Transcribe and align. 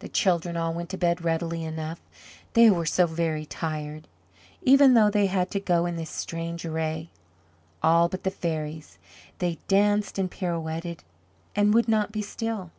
The 0.00 0.08
children 0.08 0.56
all 0.56 0.74
went 0.74 0.90
to 0.90 0.96
bed 0.96 1.22
readily 1.22 1.62
enough, 1.64 2.00
they 2.54 2.68
were 2.68 2.84
so 2.84 3.06
very 3.06 3.46
tired, 3.46 4.08
even 4.62 4.94
though 4.94 5.08
they 5.08 5.26
had 5.26 5.52
to 5.52 5.60
go 5.60 5.86
in 5.86 5.94
this 5.94 6.10
strange 6.10 6.64
array. 6.64 7.10
All 7.80 8.08
but 8.08 8.24
the 8.24 8.32
fairies 8.32 8.98
they 9.38 9.58
danced 9.68 10.18
and 10.18 10.28
pirouetted 10.28 11.04
and 11.54 11.72
would 11.74 11.86
not 11.86 12.10
be 12.10 12.22
still. 12.22 12.72